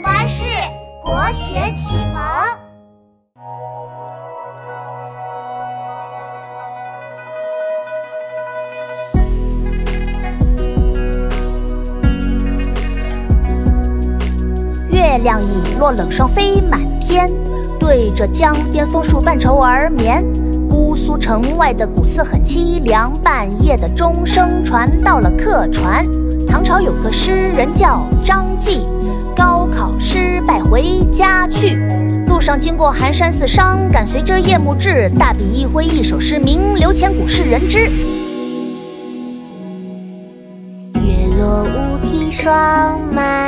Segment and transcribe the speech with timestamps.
[0.00, 0.44] 巴士
[1.02, 2.22] 国学启蒙。
[14.90, 17.28] 月亮已落，冷霜飞满天，
[17.80, 20.24] 对着江边枫树半愁而眠。
[20.98, 26.04] 苏城外的古寺很凄凉，半夜的钟声传到了客船。
[26.46, 28.82] 唐朝有个诗人叫张继，
[29.36, 31.76] 高考失败回家去，
[32.26, 37.88] 路上经过寒山寺，伤感随着夜幕至，大笔一挥一首诗，名留千古，世人知。
[40.94, 43.47] 月落乌啼霜满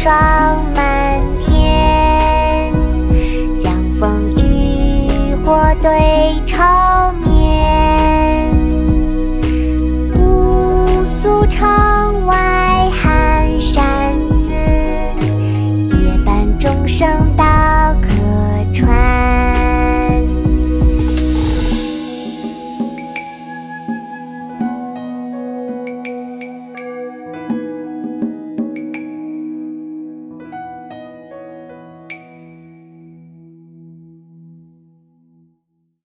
[0.00, 0.39] 刷。